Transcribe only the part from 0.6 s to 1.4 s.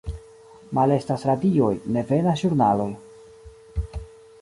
Malestas